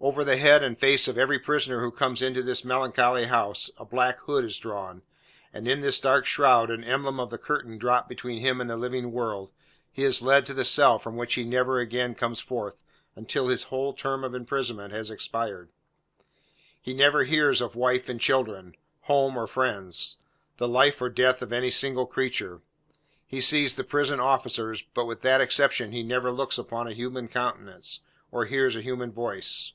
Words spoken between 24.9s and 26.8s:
with that exception he never looks